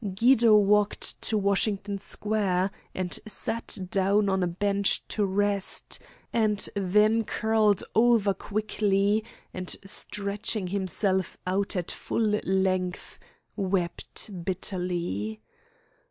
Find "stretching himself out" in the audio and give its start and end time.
9.85-11.75